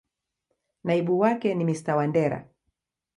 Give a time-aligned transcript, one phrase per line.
[0.83, 2.49] Naibu wake ni Mr.Wandera.